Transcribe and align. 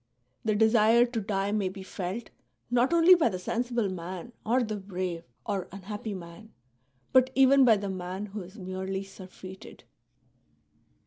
The 0.43 0.55
desire 0.55 1.05
to 1.05 1.21
die 1.21 1.51
may 1.51 1.69
be 1.69 1.83
felt, 1.83 2.31
not 2.71 2.91
only 2.91 3.13
by 3.13 3.29
the 3.29 3.37
sensible 3.37 3.87
man 3.87 4.33
or 4.43 4.63
the 4.63 4.77
brave 4.77 5.23
or 5.45 5.67
unhappy 5.71 6.15
man, 6.15 6.51
but 7.13 7.29
even 7.35 7.63
by 7.63 7.77
the 7.77 7.87
man 7.87 8.25
who 8.25 8.41
is 8.41 8.57
merely 8.57 9.03
surfeited." 9.03 9.83